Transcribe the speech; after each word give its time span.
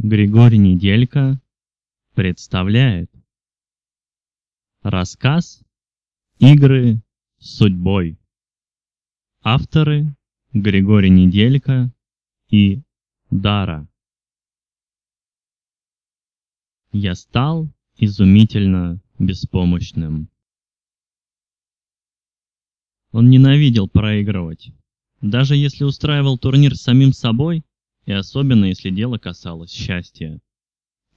Григорий 0.00 0.58
Неделька 0.58 1.40
представляет 2.14 3.10
Рассказ 4.80 5.60
«Игры 6.38 7.02
с 7.38 7.56
судьбой». 7.56 8.16
Авторы 9.42 10.14
Григорий 10.52 11.10
Неделька 11.10 11.92
и 12.48 12.80
Дара. 13.30 13.88
Я 16.92 17.16
стал 17.16 17.68
изумительно 17.96 19.02
беспомощным. 19.18 20.30
Он 23.10 23.28
ненавидел 23.28 23.88
проигрывать. 23.88 24.70
Даже 25.20 25.56
если 25.56 25.82
устраивал 25.82 26.38
турнир 26.38 26.76
с 26.76 26.82
самим 26.82 27.12
собой, 27.12 27.64
и 28.08 28.12
особенно 28.12 28.64
если 28.64 28.88
дело 28.88 29.18
касалось 29.18 29.70
счастья. 29.70 30.40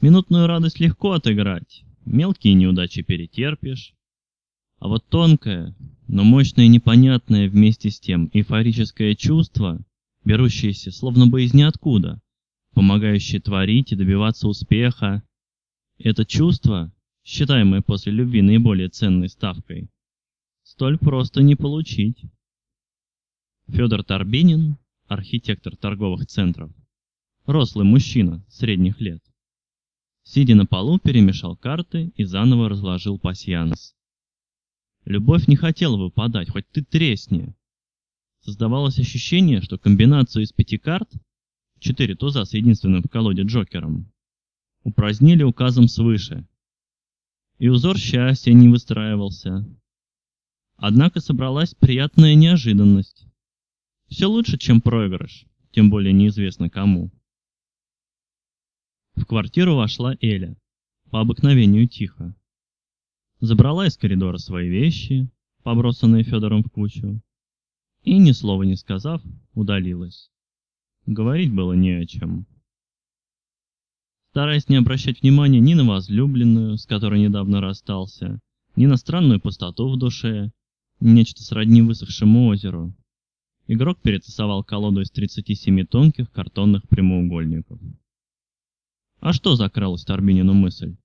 Минутную 0.02 0.46
радость 0.46 0.82
легко 0.82 1.13
отыграть, 1.13 1.86
мелкие 2.04 2.54
неудачи 2.54 3.02
перетерпишь. 3.02 3.94
А 4.80 4.90
вот 4.90 5.08
тонкое, 5.08 5.73
но 6.09 6.26
мощное 6.26 6.66
и 6.66 6.68
непонятное 6.68 7.48
вместе 7.48 7.91
с 7.91 7.99
тем 8.02 8.30
эйфорическое 8.34 9.16
чувство, 9.16 9.80
берущееся 10.26 10.91
словно 10.91 11.27
бы 11.27 11.46
из 11.46 11.54
ниоткуда, 11.54 12.20
помогающее 12.73 13.40
творить 13.40 13.94
и 13.94 13.96
добиваться 13.96 14.49
успеха, 14.49 15.23
это 15.98 16.26
чувство, 16.26 16.91
считаемое 17.23 17.82
после 17.82 18.12
любви 18.12 18.41
наиболее 18.41 18.90
ценной 18.90 19.30
ставкой, 19.30 19.88
столь 20.63 20.98
просто 20.98 21.41
не 21.41 21.55
получить. 21.55 22.21
Федор 23.70 24.04
Торбинин, 24.04 24.76
архитектор 25.08 25.77
торговых 25.77 26.26
центров, 26.26 26.73
рослый 27.52 27.86
мужчина 27.86 28.44
средних 28.50 29.00
лет. 29.02 29.22
Сидя 30.23 30.55
на 30.55 30.66
полу, 30.66 31.00
перемешал 31.00 31.55
карты 31.55 32.12
и 32.16 32.24
заново 32.24 32.70
разложил 32.70 33.18
пасьянс. 33.18 33.96
Любовь 35.05 35.48
не 35.48 35.55
хотела 35.55 35.98
выпадать, 35.98 36.49
хоть 36.49 36.70
ты 36.70 36.84
тресни. 36.84 37.55
Создавалось 38.41 38.99
ощущение, 38.99 39.62
что 39.62 39.77
комбинацию 39.77 40.43
из 40.43 40.52
пяти 40.52 40.77
карт, 40.77 41.12
четыре 41.80 42.16
туза 42.16 42.46
с 42.46 42.54
единственным 42.54 43.02
в 43.02 43.10
колоде 43.10 43.43
Джокером, 43.43 44.12
упразднили 44.84 45.43
указом 45.43 45.88
свыше. 45.88 46.48
И 47.58 47.68
узор 47.68 47.98
счастья 47.98 48.54
не 48.54 48.70
выстраивался. 48.70 49.68
Однако 50.76 51.20
собралась 51.20 51.76
приятная 51.76 52.34
неожиданность. 52.36 53.26
Все 54.08 54.26
лучше, 54.27 54.58
чем 54.58 54.82
проигрыш, 54.82 55.46
тем 55.71 55.90
более 55.90 56.13
неизвестно 56.13 56.70
кому. 56.70 57.12
В 59.15 59.26
квартиру 59.26 59.76
вошла 59.76 60.15
Эля, 60.21 60.55
по 61.09 61.20
обыкновению 61.20 61.87
тихо. 61.87 62.35
Забрала 63.40 63.87
из 63.87 63.98
коридора 63.98 64.38
свои 64.38 64.69
вещи, 64.69 65.29
побросанные 65.63 66.23
Федором 66.23 66.63
в 66.63 66.72
кучу, 66.72 67.22
и, 68.03 68.18
ни 68.18 68.31
слова 68.31 68.63
не 68.63 68.75
сказав, 68.75 69.22
удалилась. 69.53 70.31
Говорить 71.06 71.53
было 71.53 71.73
не 71.73 71.91
о 71.91 72.06
чем. 72.06 72.45
Стараясь 74.31 74.69
не 74.69 74.78
обращать 74.78 75.22
внимания 75.22 75.59
ни 75.59 75.73
на 75.73 75.84
возлюбленную, 75.84 76.78
с 76.78 76.85
которой 76.85 77.19
недавно 77.19 77.59
расстался, 77.59 78.40
ни 78.75 78.85
на 78.85 78.96
странную 78.96 79.41
пустоту 79.41 79.90
в 79.90 79.97
душе, 79.97 80.51
нечто 81.01 81.44
сродни 81.44 81.81
высохшему 81.81 82.47
озеру, 82.47 82.96
игрок 83.68 84.00
перетасовал 84.01 84.63
колоду 84.63 85.01
из 85.01 85.12
37 85.12 85.85
тонких 85.85 86.31
картонных 86.31 86.88
прямоугольников. 86.88 87.79
А 89.22 89.34
что 89.34 89.56
закралась 89.56 90.03
Торбинину 90.03 90.53
мысль? 90.53 90.96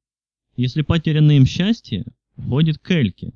Если 0.57 0.81
потерянное 0.81 1.37
им 1.37 1.45
счастье, 1.45 2.07
уходит 2.37 2.79
к 2.79 2.91
Эльке. 2.91 3.35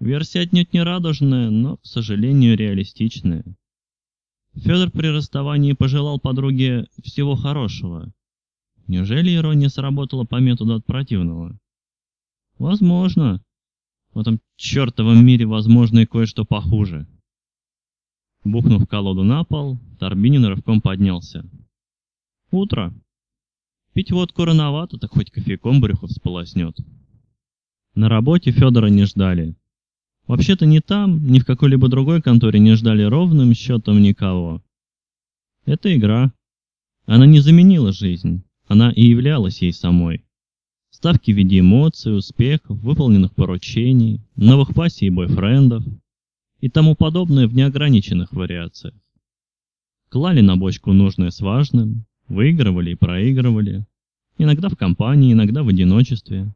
Версия 0.00 0.40
отнюдь 0.40 0.72
не 0.72 0.82
радужная, 0.82 1.48
но, 1.48 1.76
к 1.76 1.86
сожалению, 1.86 2.56
реалистичная. 2.56 3.44
Федор 4.54 4.90
при 4.90 5.06
расставании 5.06 5.74
пожелал 5.74 6.18
подруге 6.18 6.88
всего 7.04 7.36
хорошего. 7.36 8.12
Неужели 8.88 9.34
ирония 9.36 9.68
сработала 9.68 10.24
по 10.24 10.40
методу 10.40 10.74
от 10.74 10.84
противного? 10.84 11.56
Возможно. 12.58 13.40
В 14.12 14.18
этом 14.18 14.40
чертовом 14.56 15.24
мире 15.24 15.46
возможно 15.46 16.00
и 16.00 16.06
кое-что 16.06 16.44
похуже. 16.44 17.06
Бухнув 18.42 18.88
колоду 18.88 19.22
на 19.22 19.44
пол, 19.44 19.78
Торбинин 20.00 20.46
рывком 20.46 20.80
поднялся. 20.80 21.48
Утро. 22.50 22.92
Пить 23.98 24.12
водку 24.12 24.44
рановато, 24.44 24.96
так 24.96 25.10
хоть 25.10 25.30
кофейком 25.32 25.80
брюхо 25.80 26.06
всполоснет. 26.06 26.76
На 27.96 28.08
работе 28.08 28.52
Федора 28.52 28.86
не 28.86 29.06
ждали. 29.06 29.56
Вообще-то 30.28 30.66
ни 30.66 30.78
там, 30.78 31.26
ни 31.26 31.40
в 31.40 31.44
какой-либо 31.44 31.88
другой 31.88 32.22
конторе 32.22 32.60
не 32.60 32.76
ждали 32.76 33.02
ровным 33.02 33.54
счетом 33.54 34.00
никого. 34.00 34.62
Это 35.66 35.92
игра. 35.96 36.32
Она 37.06 37.26
не 37.26 37.40
заменила 37.40 37.92
жизнь, 37.92 38.44
она 38.68 38.92
и 38.92 39.04
являлась 39.04 39.62
ей 39.62 39.72
самой. 39.72 40.24
Ставки 40.90 41.32
в 41.32 41.36
виде 41.36 41.58
эмоций, 41.58 42.16
успехов, 42.16 42.78
выполненных 42.78 43.34
поручений, 43.34 44.22
новых 44.36 44.74
пассий 44.76 45.08
и 45.08 45.10
бойфрендов 45.10 45.82
и 46.60 46.68
тому 46.68 46.94
подобное 46.94 47.48
в 47.48 47.54
неограниченных 47.56 48.32
вариациях. 48.32 48.94
Клали 50.08 50.40
на 50.40 50.56
бочку 50.56 50.92
нужное 50.92 51.30
с 51.30 51.40
важным, 51.40 52.06
Выигрывали 52.28 52.90
и 52.90 52.94
проигрывали. 52.94 53.86
Иногда 54.38 54.68
в 54.68 54.76
компании, 54.76 55.32
иногда 55.32 55.64
в 55.64 55.68
одиночестве. 55.68 56.54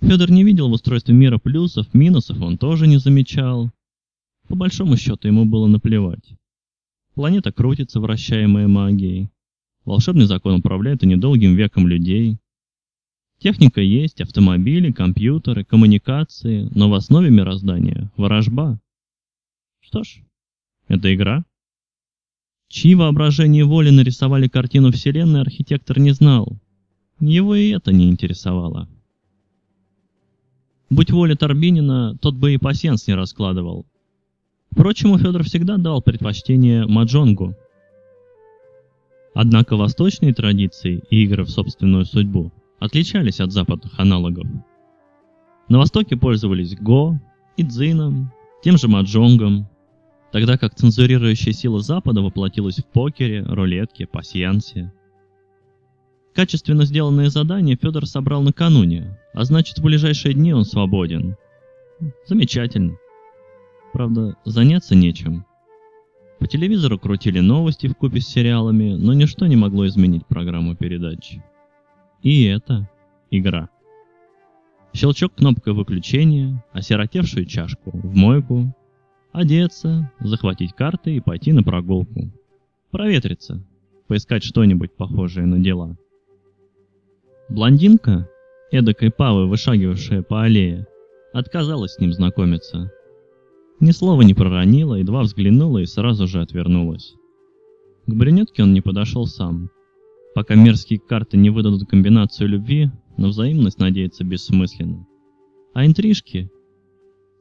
Федор 0.00 0.30
не 0.30 0.44
видел 0.44 0.70
в 0.70 0.72
устройстве 0.72 1.14
мира 1.14 1.36
плюсов, 1.36 1.92
минусов 1.92 2.40
он 2.40 2.56
тоже 2.56 2.86
не 2.86 2.96
замечал. 2.96 3.70
По 4.48 4.54
большому 4.56 4.96
счету 4.96 5.28
ему 5.28 5.44
было 5.44 5.66
наплевать. 5.66 6.32
Планета 7.14 7.52
крутится, 7.52 8.00
вращаемая 8.00 8.66
магией. 8.66 9.28
Волшебный 9.84 10.24
закон 10.24 10.54
управляет 10.54 11.02
и 11.02 11.06
недолгим 11.06 11.54
веком 11.54 11.86
людей. 11.86 12.38
Техника 13.38 13.82
есть, 13.82 14.22
автомобили, 14.22 14.90
компьютеры, 14.90 15.64
коммуникации, 15.64 16.68
но 16.74 16.88
в 16.88 16.94
основе 16.94 17.30
мироздания– 17.30 18.10
ворожба. 18.16 18.80
Что 19.80 20.02
ж, 20.02 20.22
это 20.88 21.14
игра. 21.14 21.44
Чьи 22.68 22.94
воображение 22.94 23.64
воли 23.64 23.90
нарисовали 23.90 24.48
картину 24.48 24.92
Вселенной, 24.92 25.40
архитектор 25.40 25.98
не 25.98 26.12
знал. 26.12 26.58
Его 27.20 27.54
и 27.54 27.70
это 27.70 27.92
не 27.92 28.08
интересовало. 28.08 28.88
Будь 30.88 31.10
воля 31.10 31.36
Торбинина, 31.36 32.16
тот 32.18 32.34
бы 32.34 32.54
и 32.54 32.58
пасьянс 32.58 33.06
не 33.06 33.14
раскладывал. 33.14 33.86
Впрочем, 34.72 35.16
Федор 35.18 35.44
всегда 35.44 35.76
дал 35.76 36.00
предпочтение 36.00 36.86
маджонгу. 36.86 37.54
Однако 39.34 39.76
восточные 39.76 40.34
традиции 40.34 41.02
и 41.10 41.22
игры 41.24 41.44
в 41.44 41.50
собственную 41.50 42.04
судьбу 42.06 42.50
отличались 42.80 43.40
от 43.40 43.52
западных 43.52 43.98
аналогов. 44.00 44.46
На 45.68 45.78
Востоке 45.78 46.16
пользовались 46.16 46.74
го, 46.74 47.20
идзином, 47.56 48.32
тем 48.64 48.76
же 48.78 48.88
маджонгом, 48.88 49.68
тогда 50.32 50.56
как 50.56 50.74
цензурирующая 50.74 51.52
сила 51.52 51.80
Запада 51.80 52.22
воплотилась 52.22 52.78
в 52.78 52.86
покере, 52.86 53.44
рулетке, 53.44 54.06
пасьянсе. 54.06 54.92
Качественно 56.34 56.84
сделанное 56.84 57.28
задание 57.28 57.76
Федор 57.76 58.06
собрал 58.06 58.42
накануне, 58.42 59.18
а 59.34 59.44
значит 59.44 59.78
в 59.78 59.82
ближайшие 59.82 60.34
дни 60.34 60.52
он 60.52 60.64
свободен. 60.64 61.36
Замечательно. 62.26 62.96
Правда, 63.92 64.36
заняться 64.44 64.94
нечем. 64.94 65.44
По 66.38 66.46
телевизору 66.46 66.98
крутили 66.98 67.40
новости 67.40 67.86
в 67.86 67.94
купе 67.94 68.20
с 68.20 68.28
сериалами, 68.28 68.94
но 68.94 69.12
ничто 69.12 69.46
не 69.46 69.56
могло 69.56 69.86
изменить 69.86 70.26
программу 70.26 70.74
передач. 70.74 71.36
И 72.22 72.44
это 72.44 72.88
игра. 73.30 73.68
Щелчок 74.94 75.34
кнопкой 75.34 75.74
выключения, 75.74 76.64
осиротевшую 76.72 77.44
чашку 77.44 77.90
в 77.92 78.14
мойку, 78.14 78.74
Одеться, 79.32 80.10
захватить 80.18 80.72
карты 80.72 81.14
и 81.14 81.20
пойти 81.20 81.52
на 81.52 81.62
прогулку. 81.62 82.32
Проветриться, 82.90 83.64
поискать 84.08 84.42
что-нибудь 84.42 84.96
похожее 84.96 85.46
на 85.46 85.60
дела. 85.60 85.96
Блондинка, 87.50 88.28
эдакой 88.70 89.10
павы, 89.10 89.48
вышагивавшая 89.48 90.22
по 90.22 90.42
аллее, 90.42 90.86
отказалась 91.32 91.94
с 91.94 91.98
ним 91.98 92.12
знакомиться. 92.12 92.92
Ни 93.80 93.90
слова 93.90 94.22
не 94.22 94.34
проронила, 94.34 94.94
едва 94.94 95.22
взглянула 95.22 95.78
и 95.78 95.86
сразу 95.86 96.28
же 96.28 96.40
отвернулась. 96.40 97.14
К 98.06 98.14
брюнетке 98.14 98.62
он 98.62 98.72
не 98.72 98.80
подошел 98.80 99.26
сам. 99.26 99.68
Пока 100.32 100.54
мерзкие 100.54 101.00
карты 101.00 101.36
не 101.36 101.50
выдадут 101.50 101.88
комбинацию 101.88 102.48
любви, 102.48 102.90
на 103.16 103.28
взаимность 103.28 103.80
надеяться 103.80 104.22
бессмысленно. 104.22 105.04
А 105.74 105.84
интрижки 105.84 106.50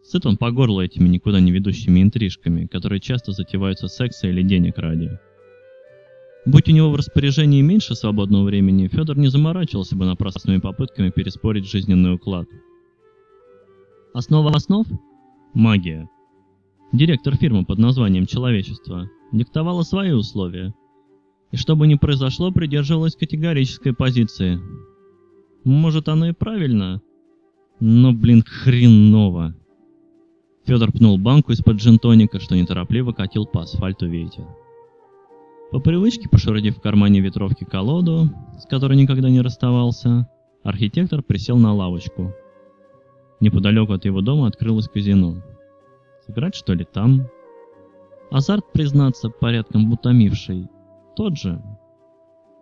Сыт 0.02 0.26
он 0.26 0.38
по 0.38 0.50
горло 0.50 0.82
этими 0.82 1.08
никуда 1.08 1.40
не 1.40 1.52
ведущими 1.52 2.02
интрижками, 2.02 2.66
которые 2.66 3.00
часто 3.00 3.32
затеваются 3.32 3.88
секса 3.88 4.28
или 4.28 4.42
денег 4.42 4.80
ради. 4.80 5.20
Будь 6.50 6.68
у 6.68 6.72
него 6.72 6.90
в 6.90 6.96
распоряжении 6.96 7.62
меньше 7.62 7.94
свободного 7.94 8.46
времени, 8.46 8.88
Федор 8.88 9.16
не 9.20 9.28
заморачивался 9.28 9.96
бы 9.96 10.06
напрасными 10.06 10.58
попытками 10.58 11.12
переспорить 11.12 11.70
жизненный 11.70 12.16
уклад. 12.16 12.48
Основа 14.16 14.50
основ– 14.56 14.88
магия. 15.54 16.10
Директор 16.92 17.36
фирмы 17.36 17.66
под 17.66 17.78
названием 17.78 18.26
«Человечество» 18.26 19.08
диктовала 19.32 19.84
свои 19.84 20.10
условия, 20.10 20.74
и 21.52 21.56
что 21.56 21.76
бы 21.76 21.86
ни 21.86 21.94
произошло, 21.94 22.52
придерживалась 22.52 23.16
категорической 23.16 23.94
позиции. 23.94 24.60
Может, 25.64 26.10
оно 26.10 26.30
и 26.30 26.34
правильно, 26.34 27.00
но, 27.80 28.12
блин, 28.12 28.44
хреново. 28.44 29.56
Федор 30.66 30.92
пнул 30.92 31.20
банку 31.20 31.52
из-под 31.52 31.78
джинтоника, 31.78 32.40
что 32.40 32.56
неторопливо 32.56 33.12
катил 33.12 33.46
по 33.46 33.62
асфальту 33.62 34.08
ветер. 34.08 34.48
По 35.72 35.80
привычке, 35.80 36.28
пошуродив 36.28 36.78
в 36.78 36.82
кармане 36.82 37.20
ветровки 37.20 37.64
колоду, 37.64 38.30
с 38.58 38.66
которой 38.66 38.98
никогда 38.98 39.30
не 39.30 39.42
расставался, 39.42 40.28
архитектор 40.64 41.22
присел 41.22 41.58
на 41.58 41.74
лавочку. 41.74 42.34
Неподалеку 43.40 43.94
от 43.94 44.04
его 44.04 44.22
дома 44.22 44.48
открылось 44.48 44.88
казино. 44.88 45.44
Сыграть 46.26 46.56
что 46.56 46.74
ли 46.74 46.86
там? 46.86 47.28
Азарт, 48.32 48.72
признаться, 48.74 49.30
порядком 49.30 49.92
утомивший. 49.92 50.68
Тот 51.16 51.38
же. 51.38 51.62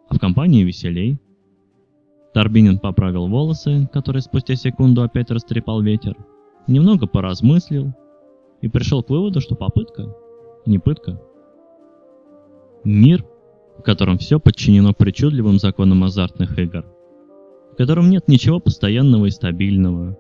А 0.10 0.16
в 0.16 0.20
компании 0.20 0.64
веселей. 0.64 1.18
Торбинин 2.34 2.78
поправил 2.78 3.28
волосы, 3.28 3.90
которые 3.94 4.22
спустя 4.22 4.56
секунду 4.56 5.02
опять 5.02 5.32
растрепал 5.32 5.82
ветер, 5.82 6.16
немного 6.68 7.08
поразмыслил 7.08 7.94
и 8.62 8.68
пришел 8.68 9.02
к 9.02 9.10
выводу, 9.10 9.40
что 9.40 9.56
попытка 9.56 10.14
не 10.66 10.78
пытка. 10.78 11.20
Мир, 12.88 13.26
в 13.78 13.82
котором 13.82 14.18
все 14.18 14.40
подчинено 14.40 14.94
причудливым 14.94 15.60
законам 15.60 16.06
азартных 16.06 16.58
игр, 16.58 16.86
в 17.74 17.76
котором 17.76 18.10
нет 18.10 18.30
ничего 18.30 18.62
постоянного 18.62 19.26
и 19.26 19.30
стабильного, 19.30 20.18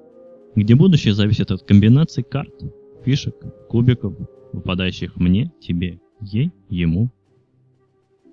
где 0.53 0.75
будущее 0.75 1.13
зависит 1.13 1.49
от 1.49 1.63
комбинаций 1.63 2.23
карт, 2.23 2.53
фишек, 3.05 3.35
кубиков, 3.69 4.15
выпадающих 4.51 5.15
мне, 5.15 5.49
тебе, 5.61 6.01
ей, 6.19 6.51
ему. 6.67 7.09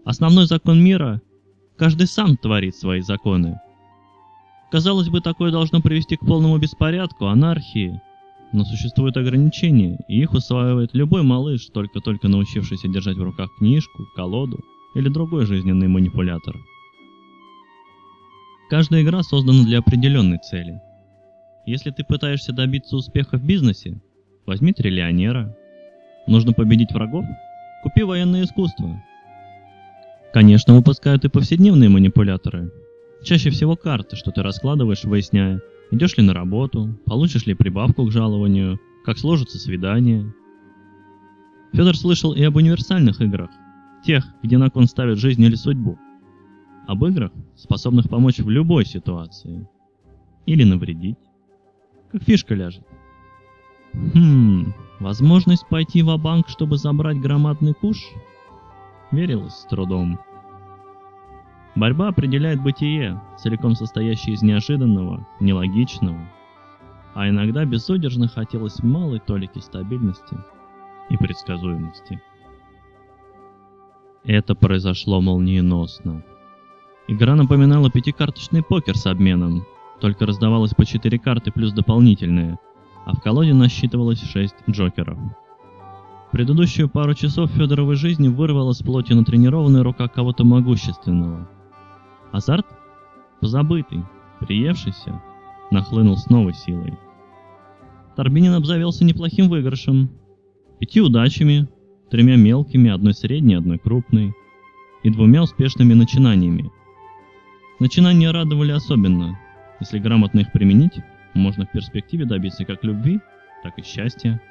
Основной 0.04 0.46
закон 0.46 0.82
мира– 0.82 1.22
каждый 1.76 2.08
сам 2.08 2.36
творит 2.36 2.74
свои 2.74 3.02
законы. 3.02 3.60
Казалось 4.72 5.10
бы, 5.10 5.20
такое 5.20 5.52
должно 5.52 5.80
привести 5.80 6.16
к 6.16 6.26
полному 6.26 6.58
беспорядку, 6.58 7.26
анархии– 7.26 8.00
но 8.54 8.64
существуют 8.64 9.16
ограничения, 9.16 9.98
и 10.06 10.22
их 10.22 10.32
усваивает 10.32 10.90
любой 10.94 11.24
малыш, 11.24 11.66
только-только 11.74 12.28
научившийся 12.28 12.86
держать 12.86 13.16
в 13.16 13.22
руках 13.22 13.50
книжку, 13.58 14.06
колоду 14.14 14.60
или 14.94 15.08
другой 15.08 15.44
жизненный 15.44 15.88
манипулятор. 15.88 16.56
Каждая 18.70 19.02
игра 19.02 19.24
создана 19.24 19.64
для 19.64 19.78
определенной 19.78 20.38
цели. 20.38 20.80
Если 21.66 21.90
ты 21.90 22.04
пытаешься 22.04 22.52
добиться 22.52 22.96
успеха 22.96 23.38
в 23.38 23.44
бизнесе, 23.44 24.00
возьми 24.46 24.72
триллионера. 24.72 25.56
Нужно 26.28 26.52
победить 26.52 26.92
врагов? 26.92 27.24
Купи 27.82 28.04
военное 28.04 28.44
искусство. 28.44 29.02
Конечно, 30.32 30.74
выпускают 30.74 31.24
и 31.24 31.28
повседневные 31.28 31.88
манипуляторы. 31.88 32.70
Чаще 33.24 33.50
всего 33.50 33.74
карты, 33.74 34.14
что 34.14 34.30
ты 34.30 34.42
раскладываешь, 34.42 35.04
выясняя, 35.04 35.60
Идешь 35.90 36.16
ли 36.16 36.24
на 36.24 36.34
работу, 36.34 36.98
получишь 37.06 37.46
ли 37.46 37.54
прибавку 37.54 38.06
к 38.06 38.10
жалованию, 38.10 38.80
как 39.04 39.18
сложится 39.18 39.58
свидание. 39.58 40.32
Федор 41.72 41.96
слышал 41.96 42.32
и 42.32 42.42
об 42.42 42.56
универсальных 42.56 43.20
играх, 43.20 43.50
тех, 44.04 44.24
где 44.42 44.58
на 44.58 44.70
кон 44.70 44.86
ставят 44.86 45.18
жизнь 45.18 45.42
или 45.42 45.54
судьбу. 45.54 45.98
Об 46.86 47.04
играх, 47.04 47.32
способных 47.56 48.08
помочь 48.08 48.38
в 48.38 48.50
любой 48.50 48.84
ситуации. 48.84 49.68
Или 50.46 50.64
навредить. 50.64 51.18
Как 52.12 52.22
фишка 52.22 52.54
ляжет. 52.54 52.86
Хм, 53.92 54.72
возможность 55.00 55.66
пойти 55.68 56.02
в 56.02 56.16
банк 56.16 56.48
чтобы 56.48 56.76
забрать 56.76 57.20
громадный 57.20 57.74
куш? 57.74 57.98
Верилось 59.12 59.54
с 59.54 59.66
трудом. 59.66 60.18
Борьба 61.76 62.08
определяет 62.08 62.62
бытие, 62.62 63.20
целиком 63.36 63.74
состоящее 63.74 64.36
из 64.36 64.42
неожиданного, 64.42 65.26
нелогичного, 65.40 66.30
а 67.14 67.28
иногда 67.28 67.64
безудержно 67.64 68.28
хотелось 68.28 68.82
малой 68.82 69.18
толики 69.18 69.58
стабильности 69.58 70.38
и 71.10 71.16
предсказуемости. 71.16 72.22
Это 74.22 74.54
произошло 74.54 75.20
молниеносно. 75.20 76.24
Игра 77.08 77.34
напоминала 77.34 77.90
пятикарточный 77.90 78.62
покер 78.62 78.96
с 78.96 79.06
обменом, 79.06 79.66
только 80.00 80.26
раздавалось 80.26 80.74
по 80.74 80.86
четыре 80.86 81.18
карты 81.18 81.50
плюс 81.50 81.72
дополнительные, 81.72 82.58
а 83.04 83.14
в 83.14 83.20
колоде 83.20 83.52
насчитывалось 83.52 84.22
шесть 84.22 84.56
джокеров. 84.70 85.18
Предыдущую 86.30 86.88
пару 86.88 87.14
часов 87.14 87.50
Федоровой 87.50 87.96
жизни 87.96 88.28
вырвала 88.28 88.72
с 88.72 88.78
плоти 88.78 89.12
натренированная 89.12 89.82
рука 89.82 90.06
кого-то 90.06 90.44
могущественного– 90.44 91.48
Азарт, 92.34 92.66
позабытый, 93.40 94.02
приевшийся, 94.40 95.22
нахлынул 95.70 96.16
с 96.16 96.28
новой 96.28 96.52
силой. 96.52 96.98
Торбинин 98.16 98.54
обзавелся 98.54 99.04
неплохим 99.04 99.48
выигрышем. 99.48 100.10
Пяти 100.80 101.00
удачами, 101.00 101.68
тремя 102.10 102.34
мелкими, 102.34 102.90
одной 102.90 103.14
средней, 103.14 103.54
одной 103.54 103.78
крупной, 103.78 104.34
и 105.04 105.10
двумя 105.10 105.44
успешными 105.44 105.94
начинаниями. 105.94 106.72
Начинания 107.78 108.32
радовали 108.32 108.72
особенно. 108.72 109.38
Если 109.78 110.00
грамотно 110.00 110.40
их 110.40 110.50
применить, 110.50 110.98
можно 111.34 111.66
в 111.66 111.70
перспективе 111.70 112.24
добиться 112.24 112.64
как 112.64 112.82
любви, 112.82 113.20
так 113.62 113.78
и 113.78 113.82
счастья. 113.84 114.42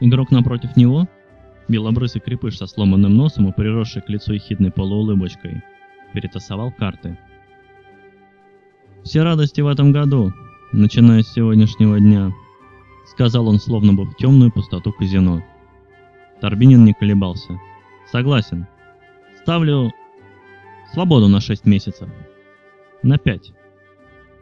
Игрок 0.00 0.30
напротив 0.30 0.78
него, 0.78 1.08
белобрысый 1.68 2.22
крепыш 2.22 2.56
со 2.56 2.66
сломанным 2.66 3.14
носом 3.14 3.50
и 3.50 3.52
приросший 3.52 4.00
к 4.00 4.08
лицу 4.08 4.32
ехидной 4.32 4.70
полуулыбочкой– 4.70 5.62
перетасовал 6.12 6.72
карты. 6.72 7.18
«Все 9.04 9.22
радости 9.22 9.60
в 9.60 9.68
этом 9.68 9.92
году, 9.92 10.32
начиная 10.72 11.22
с 11.22 11.32
сегодняшнего 11.32 11.98
дня»,— 12.00 12.32
сказал 13.06 13.48
он, 13.48 13.58
словно 13.58 13.92
бы 13.92 14.04
в 14.04 14.16
темную 14.16 14.50
пустоту 14.50 14.92
казино. 14.92 15.42
Торбинин 16.40 16.84
не 16.84 16.92
колебался. 16.92 17.58
«Согласен. 18.10 18.66
Ставлю 19.42 19.92
свободу 20.92 21.28
на 21.28 21.40
шесть 21.40 21.66
месяцев. 21.66 22.08
На 23.02 23.18
пять. 23.18 23.52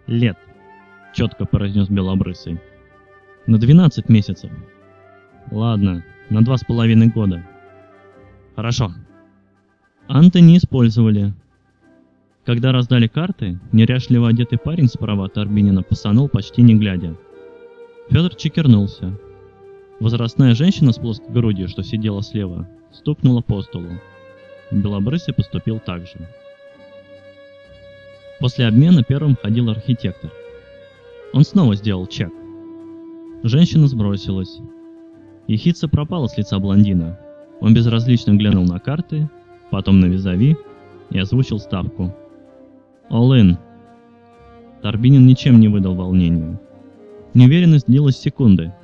Лет»,— 0.07 0.39
четко 1.15 1.45
произнес 1.45 1.89
Белобрысый. 1.89 2.61
«На 3.47 3.59
двенадцать 3.59 4.09
месяцев. 4.09 4.51
Ладно, 5.51 6.05
на 6.31 6.43
два 6.43 6.57
с 6.57 6.65
половиной 6.65 7.09
года. 7.09 7.45
Хорошо». 8.57 8.93
Анты 10.09 10.41
не 10.41 10.59
использовали, 10.59 11.33
когда 12.45 12.73
раздали 12.73 13.07
карты, 13.07 13.59
неряшливо 13.73 14.29
одетый 14.29 14.59
парень 14.59 14.89
справа 14.89 15.27
от 15.27 15.39
Арбинина 15.39 15.83
посанул 15.83 16.29
почти 16.29 16.63
не 16.63 16.75
глядя. 16.75 17.17
Федор 18.11 18.35
чекернулся. 18.35 19.19
Возрастная 19.99 20.55
женщина 20.55 20.93
с 20.93 20.99
плоской 20.99 21.33
грудью, 21.33 21.69
что 21.69 21.83
сидела 21.83 22.23
слева, 22.23 22.69
стукнула 22.93 23.41
по 23.41 23.63
столу. 23.63 23.89
Белобрысый 24.71 25.33
поступил 25.33 25.79
так 25.79 26.03
же. 26.03 26.29
После 28.41 28.67
обмена 28.67 29.03
первым 29.03 29.37
ходил 29.41 29.71
архитектор. 29.71 30.31
Он 31.33 31.45
снова 31.45 31.75
сделал 31.77 32.07
чек. 32.07 32.31
Женщина 33.43 33.87
сбросилась. 33.87 34.59
Ехидца 35.47 35.89
пропала 35.89 36.27
с 36.27 36.37
лица 36.37 36.59
блондина. 36.59 37.19
Он 37.61 37.73
безразлично 37.73 38.33
глянул 38.35 38.65
на 38.65 38.79
карты, 38.81 39.31
потом 39.71 40.01
на 40.01 40.07
визави 40.07 40.57
и 41.11 41.19
озвучил 41.19 41.59
ставку– 41.59 42.15
All-in. 43.15 43.57
Торбинин 44.83 45.25
ничем 45.25 45.61
не 45.61 45.69
выдал 45.69 45.95
волнению. 45.95 46.61
Неуверенность 47.33 47.87
длилась 47.87 48.19
секунды. 48.19 48.75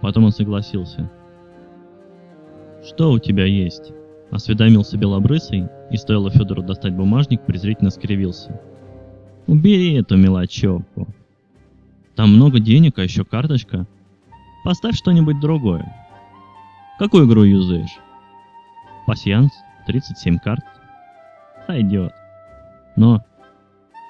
Потом 0.00 0.24
он 0.24 0.32
согласился. 0.32 1.10
«Что 2.82 3.12
у 3.12 3.18
тебя 3.18 3.44
есть?»— 3.44 3.92
осведомился 4.30 4.96
Белобрысый, 4.96 5.68
и 5.90 5.98
стоило 5.98 6.30
Федору 6.30 6.62
достать 6.62 6.94
бумажник, 6.94 7.42
презрительно 7.44 7.90
скривился. 7.90 8.58
«Убери 9.46 9.92
эту 9.92 10.16
мелочевку. 10.16 11.06
Там 12.16 12.34
много 12.34 12.60
денег, 12.60 12.98
а 12.98 13.02
еще 13.02 13.26
карточка. 13.26 13.86
Поставь 14.64 14.96
что-нибудь 14.96 15.40
другое. 15.40 15.94
Какую 16.98 17.26
игру 17.26 17.42
юзаешь?» 17.42 17.98
«Пасьянс, 19.06 19.52
37 19.86 20.38
карт. 20.38 20.64
Сойдет. 21.66 22.12
Но 22.96 23.22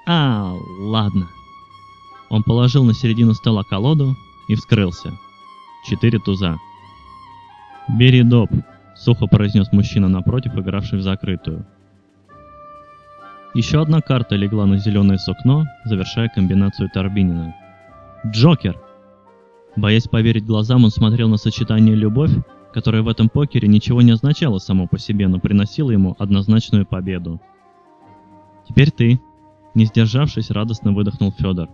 а, 0.05 0.53
ладно. 0.79 1.27
Он 2.29 2.43
положил 2.43 2.83
на 2.83 2.93
середину 2.93 3.33
стола 3.33 3.63
колоду 3.63 4.15
и 4.47 4.55
вскрылся. 4.55 5.13
Четыре 5.85 6.19
туза. 6.19 6.57
«Бери 7.87 8.23
доп»,— 8.23 8.49
Сухо 8.95 9.27
произнес 9.27 9.71
мужчина 9.71 10.07
напротив, 10.07 10.55
игравший 10.55 10.99
в 10.99 11.01
закрытую. 11.01 11.65
Еще 13.53 13.81
одна 13.81 14.01
карта 14.01 14.35
легла 14.35 14.65
на 14.65 14.77
зеленое 14.77 15.19
сукно, 15.19 15.65
завершая 15.85 16.29
комбинацию 16.29 16.89
Торбинина. 16.93 17.55
Джокер! 18.25 18.77
Боясь 19.75 20.07
поверить 20.07 20.45
глазам, 20.45 20.83
он 20.83 20.89
смотрел 20.89 21.29
на 21.29 21.37
сочетание 21.37 21.95
«любовь», 21.95 22.31
которое 22.73 23.01
в 23.01 23.07
этом 23.07 23.29
покере 23.29 23.67
ничего 23.67 24.01
не 24.01 24.11
означало 24.11 24.57
само 24.57 24.87
по 24.87 24.99
себе, 24.99 25.27
но 25.27 25.39
приносило 25.39 25.91
ему 25.91 26.15
однозначную 26.19 26.85
победу. 26.85 27.39
«Теперь 28.67 28.91
ты!» 28.91 29.21
Не 29.75 29.85
сдержавшись, 29.85 30.51
радостно 30.51 30.93
выдохнул 30.93 31.33
Федор. 31.33 31.69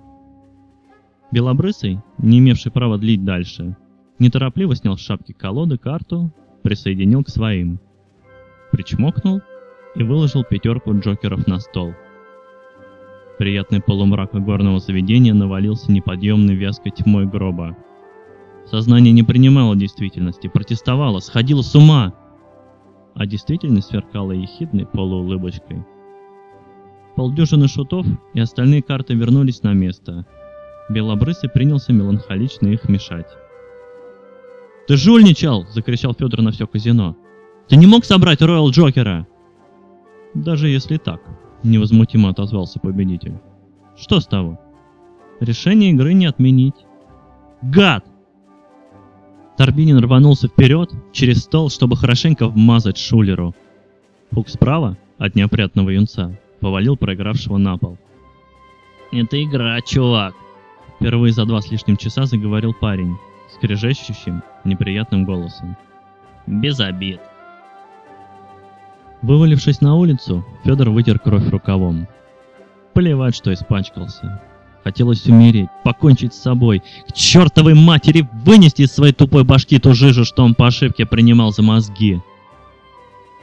Белобрысый, 1.31 2.00
не 2.17 2.39
имевший 2.39 2.72
права 2.72 2.98
длить 2.98 3.24
дальше, 3.24 3.77
неторопливо 4.20 4.75
снял 4.75 4.98
с 4.98 5.01
шапки 5.01 5.31
колоды 5.31 5.77
карту, 5.77 6.34
присоединил 6.63 7.24
к 7.24 7.29
своим. 7.29 7.79
Причмокнул 8.72 9.41
и 9.96 10.03
выложил 10.03 10.43
пятерку 10.43 10.98
джокеров 10.98 11.48
на 11.48 11.60
стол. 11.60 11.93
Приятный 13.38 13.81
полумрак 13.81 14.34
горного 14.34 14.79
заведения 14.79 15.34
навалился 15.34 15.91
неподъемной 15.91 16.55
вязкой 16.55 16.91
тьмой 16.91 17.25
гроба. 17.25 17.77
Сознание 18.65 19.12
не 19.12 19.24
принимало 19.24 19.75
действительности, 19.75 20.48
протестовало, 20.48 21.20
сходило 21.20 21.62
с 21.62 21.75
ума. 21.75 22.13
А 23.15 23.25
действительность 23.25 23.89
сверкала 23.89 24.31
ехидной 24.31 24.86
полуулыбочкой. 24.86 25.84
Полдюжины 27.22 27.68
шутов 27.68 28.08
и 28.34 28.40
остальные 28.40 28.82
карты 28.82 29.13
вернулись 29.13 29.62
на 29.62 29.74
место. 29.74 30.25
Белобрысый 30.90 31.51
принялся 31.51 31.94
меланхолично 31.94 32.66
их 32.70 32.90
мешать. 32.90 33.28
«Ты 34.88 34.98
жульничал!»— 34.98 35.68
закричал 35.70 36.16
Федор 36.16 36.42
на 36.42 36.50
все 36.50 36.66
казино. 36.66 37.16
«Ты 37.68 37.75
не 37.75 37.86
мог 37.86 38.06
собрать 38.06 38.42
Роял 38.42 38.72
Джокера!» 38.72 39.28
«Даже 40.34 40.68
если 40.68 40.98
так»,— 40.98 41.22
невозмутимо 41.63 42.30
отозвался 42.30 42.80
победитель. 42.80 43.36
«Что 43.96 44.20
с 44.20 44.25
того? 44.25 44.60
Решение 45.40 45.92
игры 45.92 46.13
не 46.13 46.25
отменить». 46.25 46.88
«Гад!» 47.62 48.04
Торбинин 49.58 50.00
рванулся 50.00 50.48
вперед, 50.48 50.90
через 51.12 51.44
стол, 51.44 51.70
чтобы 51.70 51.98
хорошенько 51.98 52.48
вмазать 52.48 52.98
Шулеру. 52.98 53.54
Хук 54.34 54.50
справа, 54.50 54.98
от 55.20 55.36
неопрятного 55.36 55.92
юнца, 55.92 56.36
повалил 56.62 56.96
проигравшего 56.96 57.58
на 57.58 57.77
пол. 57.77 57.98
«Это 59.12 59.44
игра, 59.44 59.82
чувак!» 59.82 60.34
Впервые 60.96 61.34
за 61.34 61.46
два 61.46 61.62
с 61.62 61.72
лишним 61.72 61.98
часа 61.98 62.25
заговорил 62.25 62.74
парень, 62.74 63.18
скрежещущим, 63.56 64.44
неприятным 64.63 65.25
голосом. 65.25 65.75
«Без 66.48 66.80
обид!» 66.80 67.20
Вывалившись 69.22 69.82
на 69.82 69.96
улицу, 69.96 70.46
Федор 70.63 70.89
вытер 70.91 71.20
кровь 71.20 71.50
рукавом. 71.50 72.08
Плевать, 72.94 73.36
что 73.36 73.53
испачкался. 73.53 74.41
Хотелось 74.84 75.27
умереть, 75.27 75.70
покончить 75.84 76.34
с 76.34 76.41
собой, 76.41 76.82
к 77.08 77.13
чертовой 77.13 77.75
матери 77.75 78.27
вынести 78.46 78.84
из 78.84 78.91
своей 78.91 79.13
тупой 79.13 79.44
башки 79.44 79.77
ту 79.77 79.94
жижу, 79.94 80.25
что 80.25 80.44
он 80.44 80.56
по 80.56 80.68
ошибке 80.68 81.06
принимал 81.06 81.51
за 81.51 81.62
мозги. 81.62 82.20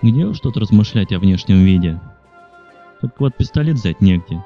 Где 0.03 0.27
уж 0.27 0.41
тут 0.41 0.57
размышлять 0.57 1.13
о 1.13 1.21
внешнем 1.21 1.65
виде? 1.65 2.01
Только 3.01 3.15
вот 3.19 3.37
пистолет 3.37 3.77
взять 3.77 4.01
негде. 4.01 4.43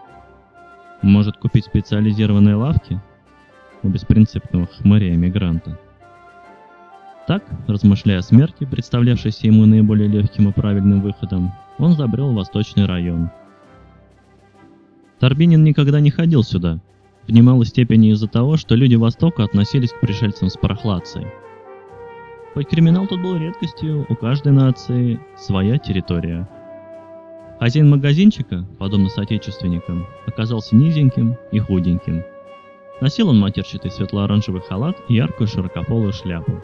Может 1.03 1.37
купить 1.37 1.65
специализированные 1.65 2.55
лавки? 2.55 3.01
У 3.83 3.89
беспринципного 3.89 4.67
хмыря-эмигранта. 4.67 5.79
Так, 7.27 7.45
размышляя 7.67 8.19
о 8.19 8.23
смерти, 8.23 8.65
представлявшейся 8.65 9.47
ему 9.47 9.65
наиболее 9.67 10.09
легким 10.09 10.49
и 10.49 10.53
правильным 10.53 11.01
выходом, 11.01 11.53
он 11.79 11.95
забрел 11.95 12.33
в 12.33 12.35
восточный 12.35 12.87
район. 12.87 13.31
Торбинин 15.19 15.63
никогда 15.63 16.01
не 16.01 16.11
ходил 16.11 16.43
сюда, 16.43 16.81
в 17.27 17.33
немалой 17.33 17.67
степени 17.67 18.11
из-за 18.11 18.29
того, 18.29 18.57
что 18.57 18.75
люди 18.75 18.97
Востока 18.97 19.45
относились 19.45 19.93
к 19.93 20.01
пришельцам 20.01 20.49
с 20.49 20.57
прохладцей. 20.57 21.27
Хоть 22.55 22.69
криминал 22.69 23.07
тут 23.07 23.23
был 23.23 23.39
редкостью, 23.39 24.05
у 24.09 24.15
каждой 24.15 24.53
нации 24.53 25.21
своя 25.37 25.79
территория. 25.79 26.49
Хозяин 27.63 27.91
магазинчика, 27.91 28.65
подобно 28.81 29.09
соотечественникам, 29.09 30.05
оказался 30.27 30.75
низеньким 30.75 31.37
и 31.53 31.61
худеньким. 31.61 32.25
Носил 33.01 33.29
он 33.29 33.39
матерчатый 33.39 33.93
светло-оранжевый 33.93 34.63
халат 34.63 34.97
и 35.09 35.15
яркую 35.15 35.47
широкополую 35.47 36.13
шляпу. 36.13 36.61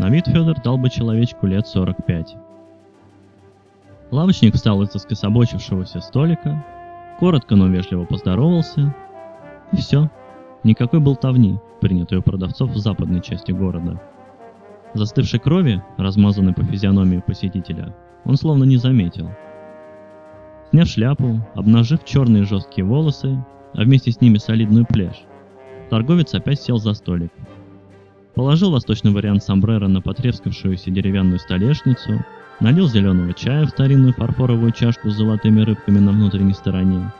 На 0.00 0.10
вид 0.10 0.26
Федор 0.26 0.60
дал 0.64 0.78
бы 0.78 0.90
человечку 0.90 1.46
лет 1.46 1.68
45. 1.68 2.34
Лавочник 4.10 4.56
встал 4.56 4.82
из-за 4.82 4.98
скособочившегося 4.98 6.00
столика, 6.00 6.66
коротко, 7.20 7.54
но 7.54 7.68
вежливо 7.68 8.04
поздоровался, 8.04 8.92
и 9.70 9.76
все. 9.76 10.10
Никакой 10.64 10.98
болтовни, 10.98 11.60
принятой 11.80 12.18
у 12.18 12.22
продавцов 12.22 12.70
в 12.70 12.78
западной 12.78 13.20
части 13.20 13.52
города. 13.52 14.02
Застывшей 14.92 15.38
крови, 15.38 15.84
размазанной 15.98 16.52
по 16.52 16.64
физиономии 16.64 17.22
посетителя, 17.24 17.94
он 18.24 18.36
словно 18.36 18.64
не 18.64 18.76
заметил. 18.76 19.30
Сняв 20.76 20.88
шляпу, 20.88 21.40
обнажив 21.54 22.04
черные 22.04 22.44
жесткие 22.44 22.84
волосы, 22.84 23.42
а 23.72 23.82
вместе 23.82 24.12
с 24.12 24.20
ними 24.20 24.36
солидную 24.36 24.84
плешь, 24.84 25.24
торговец 25.88 26.34
опять 26.34 26.60
сел 26.60 26.76
за 26.76 26.92
столик– 26.92 27.32
Положил 28.36 28.70
восточный 28.70 29.12
вариант 29.12 29.42
сомбреро 29.42 29.88
на 29.88 30.02
потрескавшуюся 30.02 30.90
деревянную 30.90 31.38
столешницу, 31.38 32.22
налил 32.60 32.86
зеленого 32.86 33.32
чая 33.32 33.64
в 33.64 33.70
старинную 33.70 34.12
фарфоровую 34.12 34.72
чашку 34.72 35.08
с 35.08 35.14
золотыми 35.14 35.62
рыбками 35.62 35.98
на 35.98 36.10
внутренней 36.10 36.52
стороне 36.52 37.10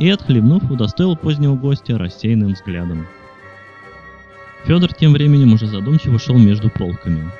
и, 0.00 0.10
отхлебнув, 0.10 0.68
удостоил 0.68 1.16
позднего 1.16 1.54
гостя 1.54 1.96
рассеянным 1.96 2.54
взглядом. 2.54 3.06
Федор 4.64 4.92
тем 4.92 5.12
временем 5.12 5.52
уже 5.52 5.68
задумчиво 5.68 6.18
шел 6.18 6.36
между 6.36 6.68
полками. 6.68 7.30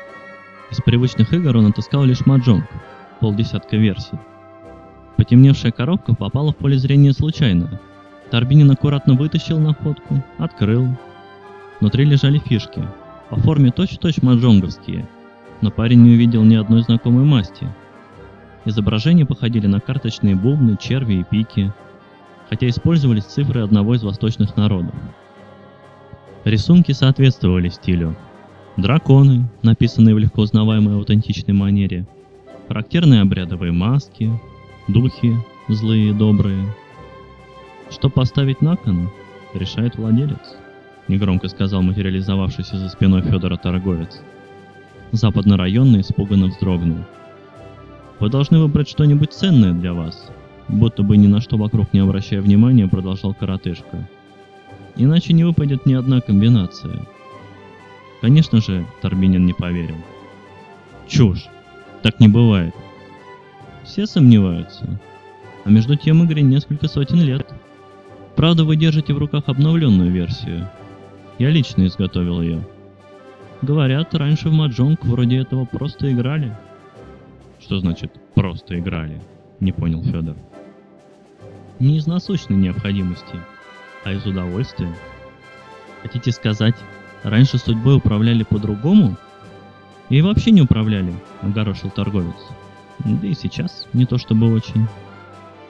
Из 0.70 0.80
привычных 0.80 1.32
игр 1.32 1.56
он 1.56 1.66
отыскал 1.66 2.04
лишь 2.04 2.24
маджонг, 2.26 2.66
полдесятка 3.18 3.76
версий. 3.76 4.16
Потемневшая 5.22 5.70
коробка 5.70 6.16
попала 6.16 6.50
в 6.50 6.56
поле 6.56 6.76
зрения 6.76 7.12
случайно. 7.12 7.80
Торбинин 8.32 8.68
аккуратно 8.72 9.14
вытащил 9.14 9.56
находку, 9.60 10.20
открыл, 10.36 10.88
Внутри 11.78 12.04
лежали 12.04 12.40
фишки, 12.40 12.82
по 13.30 13.36
форме 13.36 13.70
точь-в-точь 13.70 14.18
-точь 14.18 14.24
маджонговские, 14.26 15.08
но 15.60 15.70
парень 15.70 16.02
не 16.02 16.14
увидел 16.14 16.42
ни 16.42 16.56
одной 16.56 16.82
знакомой 16.82 17.22
масти. 17.24 17.68
Изображения 18.64 19.24
походили 19.24 19.68
на 19.68 19.78
карточные 19.78 20.34
бубны, 20.34 20.76
черви 20.76 21.20
и 21.20 21.22
пики, 21.22 21.72
хотя 22.50 22.68
использовались 22.68 23.22
цифры 23.22 23.62
одного 23.62 23.94
из 23.94 24.02
восточных 24.02 24.56
народов. 24.56 24.96
Рисунки 26.42 26.90
соответствовали 26.90 27.68
стилю. 27.68 28.16
Драконы, 28.76 29.48
написанные 29.62 30.16
в 30.16 30.18
легко 30.18 30.42
узнаваемой 30.42 30.96
аутентичной 30.96 31.54
манере, 31.54 32.08
характерные 32.66 33.20
обрядовые 33.20 33.70
маски, 33.70 34.32
духи, 34.88 35.36
злые 35.68 36.10
и 36.10 36.12
добрые. 36.12 36.66
Что 37.90 38.08
поставить 38.08 38.62
на 38.62 38.76
кон, 38.76 39.10
решает 39.54 39.96
владелец 39.96 40.56
негромко 41.08 41.48
сказал 41.48 41.82
материализовавшийся 41.82 42.78
за 42.78 42.88
спиной 42.88 43.22
Федора 43.22 43.56
торговец. 43.56 44.20
Западно-районный 45.12 46.00
испуганно 46.00 46.46
вздрогнул. 46.46 46.98
«Вы 48.18 48.30
должны 48.30 48.58
выбрать 48.58 48.88
что-нибудь 48.88 49.32
ценное 49.32 49.72
для 49.72 49.92
вас», 49.92 50.30
будто 50.68 51.02
бы 51.02 51.16
ни 51.16 51.26
на 51.26 51.40
что 51.40 51.56
вокруг 51.56 51.92
не 51.92 52.00
обращая 52.00 52.40
внимания, 52.40 52.88
продолжал 52.88 53.34
коротышка. 53.34 54.08
«Иначе 54.96 55.32
не 55.32 55.44
выпадет 55.44 55.86
ни 55.86 55.94
одна 55.94 56.20
комбинация». 56.20 57.06
Конечно 58.20 58.60
же, 58.60 58.86
Торбинин 59.00 59.44
не 59.44 59.52
поверил. 59.52 59.96
«Чушь! 61.08 61.46
Так 62.02 62.20
не 62.20 62.28
бывает!» 62.28 62.74
Все 63.84 64.06
сомневаются. 64.06 65.00
А 65.64 65.70
между 65.70 65.96
тем 65.96 66.24
игре 66.24 66.42
несколько 66.42 66.88
сотен 66.88 67.20
лет. 67.20 67.46
Правда, 68.36 68.64
вы 68.64 68.76
держите 68.76 69.12
в 69.12 69.18
руках 69.18 69.44
обновленную 69.46 70.10
версию, 70.10 70.68
я 71.38 71.50
лично 71.50 71.86
изготовил 71.86 72.40
ее. 72.40 72.66
Говорят, 73.62 74.14
раньше 74.14 74.48
в 74.48 74.52
маджонг 74.52 75.04
вроде 75.04 75.38
этого 75.38 75.64
просто 75.64 76.12
играли. 76.12 76.56
Что 77.60 77.78
значит 77.78 78.12
«просто 78.34 78.78
играли»? 78.78 79.20
Не 79.60 79.72
понял 79.72 80.02
Федор. 80.02 80.36
Не 81.78 81.96
из 81.96 82.06
насущной 82.06 82.56
необходимости, 82.56 83.40
а 84.04 84.12
из 84.12 84.24
удовольствия. 84.26 84.94
Хотите 86.02 86.32
сказать, 86.32 86.76
раньше 87.22 87.58
судьбой 87.58 87.96
управляли 87.96 88.42
по-другому? 88.42 89.16
И 90.08 90.20
вообще 90.22 90.50
не 90.50 90.62
управляли, 90.62 91.12
огорошил 91.40 91.90
торговец. 91.90 92.36
Да 93.00 93.26
и 93.26 93.34
сейчас 93.34 93.86
не 93.92 94.06
то 94.06 94.18
чтобы 94.18 94.52
очень. 94.52 94.86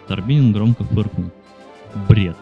Торбинин 0.07 0.53
громко 0.53 0.85
фыркнул. 0.85 1.31
Бред. 2.09 2.37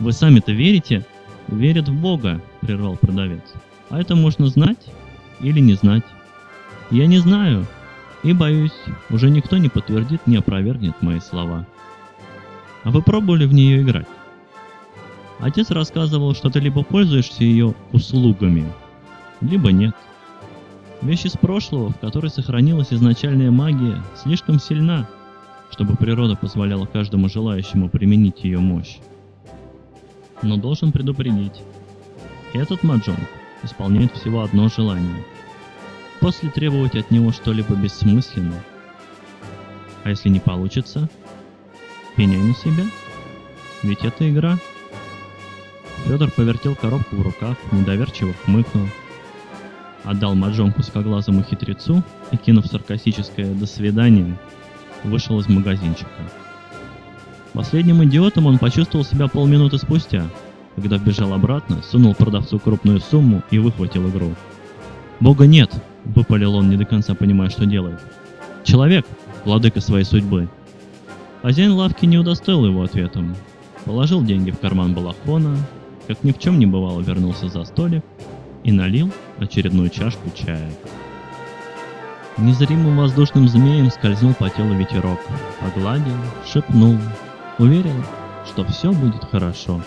Вы 0.00 0.12
сами-то 0.12 0.52
верите, 0.52 1.06
верят 1.48 1.88
в 1.88 1.94
Бога, 1.94 2.40
прервал 2.60 2.96
продавец. 2.96 3.42
А 3.90 4.00
это 4.00 4.16
можно 4.16 4.46
знать 4.48 4.90
или 5.40 5.60
не 5.60 5.74
знать. 5.74 6.04
Я 6.90 7.06
не 7.06 7.18
знаю, 7.18 7.66
и 8.22 8.32
боюсь, 8.32 8.72
уже 9.10 9.30
никто 9.30 9.58
не 9.58 9.68
подтвердит, 9.68 10.26
не 10.26 10.36
опровергнет 10.36 11.00
мои 11.02 11.20
слова. 11.20 11.66
А 12.82 12.90
вы 12.90 13.02
пробовали 13.02 13.46
в 13.46 13.52
нее 13.52 13.82
играть? 13.82 14.06
Отец 15.40 15.70
рассказывал, 15.70 16.34
что 16.34 16.50
ты 16.50 16.60
либо 16.60 16.82
пользуешься 16.82 17.44
ее 17.44 17.74
услугами, 17.92 18.70
либо 19.40 19.72
нет. 19.72 19.94
Вещь 21.04 21.26
из 21.26 21.32
прошлого, 21.32 21.90
в 21.90 21.98
которой 21.98 22.30
сохранилась 22.30 22.90
изначальная 22.90 23.50
магия, 23.50 24.02
слишком 24.16 24.58
сильна, 24.58 25.06
чтобы 25.70 25.96
природа 25.96 26.34
позволяла 26.34 26.86
каждому 26.86 27.28
желающему 27.28 27.90
применить 27.90 28.42
ее 28.42 28.58
мощь. 28.58 28.96
Но 30.40 30.56
должен 30.56 30.92
предупредить, 30.92 31.60
этот 32.54 32.82
маджонг 32.82 33.20
исполняет 33.62 34.16
всего 34.16 34.42
одно 34.42 34.68
желание. 34.68 35.22
После 36.20 36.48
требовать 36.48 36.94
от 36.94 37.10
него 37.10 37.32
что-либо 37.32 37.74
бессмысленно. 37.74 38.64
А 40.04 40.08
если 40.08 40.30
не 40.30 40.40
получится, 40.40 41.10
пеняй 42.16 42.40
на 42.40 42.54
себя. 42.54 42.84
Ведь 43.82 44.04
это 44.04 44.30
игра. 44.30 44.56
Федор 46.06 46.30
повертел 46.30 46.74
коробку 46.74 47.16
в 47.16 47.22
руках, 47.22 47.58
недоверчиво 47.72 48.32
хмыкнул. 48.46 48.88
Отдал 50.04 50.34
маджонг 50.34 50.78
узкоглазому 50.78 51.42
хитрецу 51.42 52.02
и, 52.30 52.36
кинув 52.36 52.66
саркастическое 52.66 53.54
«до 53.54 53.66
свидания», 53.66 54.36
вышел 55.02 55.40
из 55.40 55.48
магазинчика. 55.48 56.10
Последним 57.54 58.04
идиотом 58.04 58.46
он 58.46 58.58
почувствовал 58.58 59.04
себя 59.04 59.28
полминуты 59.28 59.78
спустя, 59.78 60.26
когда 60.76 60.98
вбежал 60.98 61.32
обратно, 61.32 61.82
сунул 61.82 62.14
продавцу 62.14 62.58
крупную 62.58 63.00
сумму 63.00 63.42
и 63.50 63.58
выхватил 63.58 64.08
игру. 64.10 64.34
«Бога 65.20 65.46
нет!»— 65.46 65.70
выпалил 66.04 66.56
он, 66.56 66.68
не 66.68 66.76
до 66.76 66.84
конца 66.84 67.14
понимая, 67.14 67.48
что 67.48 67.64
делает. 67.64 68.00
«Человек— 68.62 69.06
владыка 69.44 69.80
своей 69.80 70.04
судьбы!» 70.04 70.48
Хозяин 71.40 71.72
лавки 71.72 72.04
не 72.04 72.18
удостоил 72.18 72.66
его 72.66 72.82
ответом. 72.82 73.36
Положил 73.84 74.22
деньги 74.22 74.50
в 74.50 74.58
карман 74.58 74.92
балахона, 74.92 75.56
как 76.08 76.24
ни 76.24 76.32
в 76.32 76.38
чем 76.38 76.58
не 76.58 76.66
бывало 76.66 77.00
вернулся 77.00 77.48
за 77.48 77.64
столик 77.64 78.02
и 78.64 78.72
налил 78.72 79.12
очередную 79.38 79.90
чашку 79.90 80.30
чая. 80.34 80.70
Незримым 82.36 82.96
воздушным 82.96 83.46
змеем 83.46 83.90
скользнул 83.90 84.34
по 84.34 84.50
телу 84.50 84.74
ветерок, 84.74 85.20
погладил, 85.60 86.16
шепнул, 86.50 86.98
уверил, 87.58 87.94
что 88.44 88.64
все 88.64 88.90
будет 88.90 89.24
хорошо. 89.30 89.80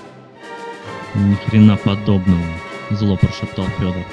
Ни 1.13 1.35
хрена 1.35 1.75
подобного, 1.75 2.45
зло 2.91 3.17
прошептал 3.17 3.65
Федор. 3.77 4.05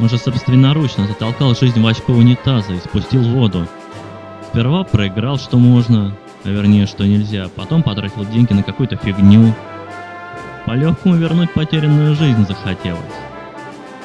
Он 0.00 0.08
же 0.08 0.18
собственноручно 0.18 1.06
затолкал 1.06 1.54
жизнь 1.54 1.80
в 1.80 1.86
очко 1.86 2.12
унитаза 2.12 2.72
и 2.72 2.78
спустил 2.78 3.22
воду. 3.22 3.68
Сперва 4.48 4.82
проиграл, 4.82 5.38
что 5.38 5.58
можно, 5.58 6.16
а 6.42 6.48
вернее, 6.48 6.86
что 6.86 7.04
нельзя, 7.04 7.48
потом 7.54 7.82
потратил 7.82 8.24
деньги 8.24 8.54
на 8.54 8.62
какую-то 8.62 8.96
фигню. 8.96 9.54
По-легкому 10.66 11.16
вернуть 11.16 11.52
потерянную 11.52 12.16
жизнь 12.16 12.46
захотелось. 12.46 13.29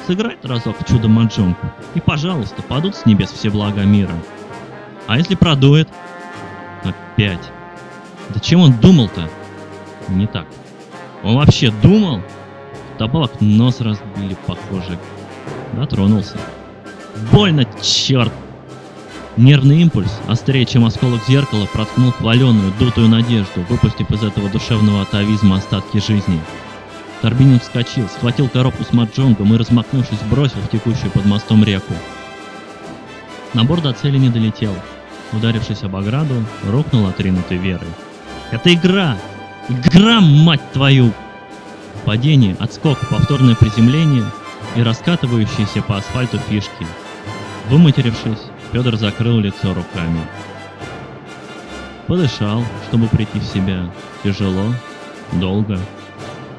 Сыграть 0.06 0.44
разок 0.44 0.76
чудо 0.88 1.08
маджонку, 1.08 1.66
и, 1.94 2.00
пожалуйста, 2.00 2.62
падут 2.62 2.94
с 2.94 3.06
небес 3.06 3.32
все 3.32 3.50
блага 3.50 3.82
мира. 3.82 4.14
А 5.08 5.18
если 5.18 5.34
продует? 5.34 5.88
Опять. 6.84 7.50
Да 8.28 8.38
чем 8.38 8.60
он 8.60 8.72
думал-то? 8.78 9.28
Не 10.08 10.28
так. 10.28 10.46
Он 11.24 11.36
вообще 11.36 11.72
думал? 11.82 12.22
Вдобавок 12.94 13.40
нос 13.40 13.80
разбили, 13.80 14.36
похоже. 14.46 14.96
Дотронулся. 15.74 16.38
Больно, 17.32 17.66
черт! 17.82 18.32
Нервный 19.36 19.82
импульс, 19.82 20.20
острее, 20.28 20.64
чем 20.64 20.84
осколок 20.84 21.20
зеркала, 21.26 21.66
проткнул 21.66 22.12
хваленую, 22.12 22.72
дутую 22.78 23.08
надежду, 23.08 23.60
выпустив 23.68 24.10
из 24.10 24.22
этого 24.22 24.48
душевного 24.48 25.02
атовизма 25.02 25.56
остатки 25.56 25.98
жизни. 25.98 26.40
Торбинин 27.26 27.58
вскочил, 27.58 28.08
схватил 28.08 28.48
коробку 28.48 28.84
с 28.84 28.92
маджонгом 28.92 29.52
и, 29.52 29.56
размахнувшись, 29.56 30.20
бросил 30.30 30.60
в 30.60 30.70
текущую 30.70 31.10
под 31.10 31.26
мостом 31.26 31.64
реку. 31.64 31.92
Набор 33.52 33.80
до 33.80 33.92
цели 33.92 34.16
не 34.16 34.28
долетел. 34.28 34.72
Ударившись 35.32 35.82
об 35.82 35.96
ограду, 35.96 36.44
рухнул 36.70 37.08
отринутой 37.08 37.56
верой. 37.56 37.88
«Это 38.52 38.72
игра! 38.72 39.16
Игра, 39.68 40.20
мать 40.20 40.60
твою!» 40.72 41.12
Падение, 42.04 42.54
отскок, 42.60 42.96
повторное 43.10 43.56
приземление 43.56 44.22
и 44.76 44.82
раскатывающиеся 44.84 45.82
по 45.82 45.96
асфальту 45.96 46.38
фишки. 46.38 46.86
Выматерившись, 47.70 48.44
Федор 48.70 48.94
закрыл 48.94 49.40
лицо 49.40 49.74
руками. 49.74 50.20
Подышал, 52.06 52.64
чтобы 52.86 53.08
прийти 53.08 53.40
в 53.40 53.44
себя. 53.44 53.90
Тяжело, 54.22 54.72
долго. 55.32 55.80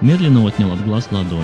Медленно 0.01 0.45
отнял 0.45 0.71
от 0.71 0.83
глаз 0.83 1.07
ладони. 1.11 1.43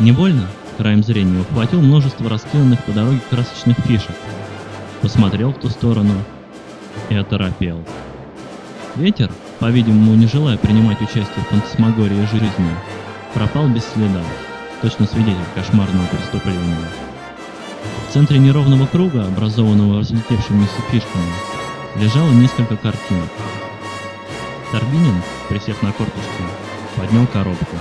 Невольно, 0.00 0.48
краем 0.78 1.02
зрения, 1.02 1.40
ухватил 1.40 1.80
множество 1.82 2.28
раскиданных 2.30 2.82
по 2.84 2.92
дороге 2.92 3.20
красочных 3.28 3.76
фишек. 3.80 4.16
Посмотрел 5.02 5.52
в 5.52 5.58
ту 5.58 5.68
сторону 5.68 6.14
и 7.10 7.14
оторопел. 7.14 7.84
Ветер, 8.96 9.30
по-видимому, 9.58 10.14
не 10.14 10.26
желая 10.26 10.56
принимать 10.56 11.02
участие 11.02 11.44
в 11.44 11.48
фантасмагории 11.48 12.26
жизни, 12.32 12.70
пропал 13.34 13.68
без 13.68 13.84
следа, 13.84 14.22
точно 14.80 15.06
свидетель 15.06 15.36
кошмарного 15.54 16.06
преступления. 16.06 16.76
В 18.08 18.12
центре 18.12 18.38
неровного 18.38 18.86
круга, 18.86 19.26
образованного 19.26 20.00
разлетевшимися 20.00 20.80
фишками, 20.90 21.32
лежало 21.96 22.30
несколько 22.30 22.76
картинок. 22.76 23.28
Торбинин, 24.72 25.20
присев 25.48 25.82
на 25.82 25.92
корточки, 25.92 26.42
поднял 26.96 27.26
коробку. 27.26 27.76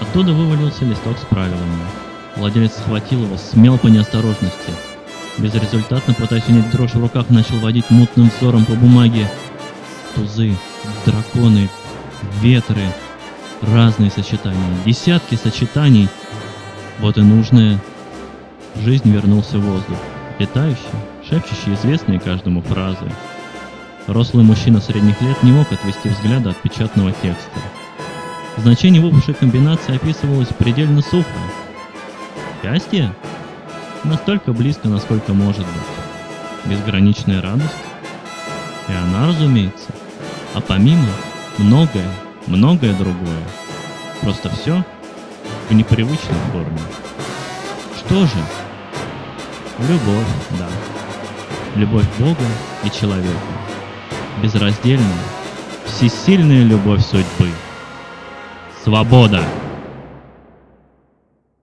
Оттуда 0.00 0.32
вывалился 0.32 0.84
листок 0.84 1.18
с 1.18 1.24
правилами. 1.24 1.78
Владелец 2.36 2.72
схватил 2.72 3.24
его, 3.24 3.36
смел 3.36 3.78
по 3.78 3.88
неосторожности. 3.88 4.72
Безрезультатно, 5.38 6.14
пытаясь 6.14 6.48
унять 6.48 6.70
дрожь 6.70 6.94
в 6.94 7.00
руках, 7.00 7.28
начал 7.30 7.58
водить 7.58 7.90
мутным 7.90 8.30
взором 8.30 8.64
по 8.64 8.72
бумаге. 8.72 9.30
Тузы, 10.14 10.56
драконы, 11.04 11.68
ветры, 12.40 12.82
разные 13.62 14.10
сочетания, 14.10 14.76
десятки 14.84 15.34
сочетаний. 15.34 16.08
Вот 16.98 17.18
и 17.18 17.22
нужное. 17.22 17.78
Жизнь 18.76 19.10
вернулся 19.10 19.58
в 19.58 19.62
воздух, 19.62 19.98
летающий, 20.38 20.78
шепчущий 21.28 21.74
известные 21.74 22.20
каждому 22.20 22.62
фразы. 22.62 23.10
Рослый 24.06 24.44
мужчина 24.44 24.80
средних 24.80 25.20
лет 25.20 25.42
не 25.42 25.52
мог 25.52 25.70
отвести 25.72 26.08
взгляда 26.08 26.50
от 26.50 26.56
печатного 26.56 27.12
текста. 27.12 27.60
Значение 28.62 29.00
выпавшей 29.00 29.32
комбинации 29.32 29.96
описывалось 29.96 30.48
предельно 30.48 31.00
сухо. 31.00 31.26
Счастье? 32.62 33.14
Настолько 34.04 34.52
близко, 34.52 34.88
насколько 34.88 35.32
может 35.32 35.64
быть. 35.64 36.66
Безграничная 36.66 37.40
радость? 37.40 37.70
И 38.86 38.92
она, 38.92 39.28
разумеется. 39.28 39.88
А 40.52 40.60
помимо, 40.60 41.08
многое, 41.56 42.06
многое 42.46 42.92
другое. 42.92 43.42
Просто 44.20 44.50
все 44.50 44.84
в 45.70 45.72
непривычной 45.72 46.36
форме. 46.52 46.80
Что 47.96 48.26
же? 48.26 48.44
Любовь, 49.88 50.26
да. 50.58 50.68
Любовь 51.76 52.06
Бога 52.18 52.44
и 52.84 52.90
человека. 52.90 53.30
Безраздельная, 54.42 55.06
всесильная 55.86 56.62
любовь 56.62 57.02
судьбы. 57.02 57.48
Свобода! 58.82 59.44